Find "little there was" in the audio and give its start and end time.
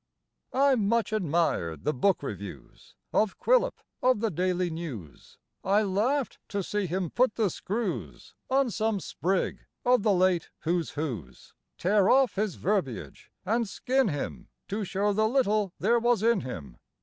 15.29-16.23